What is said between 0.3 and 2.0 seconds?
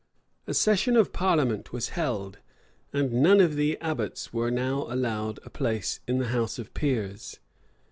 A session of parliament was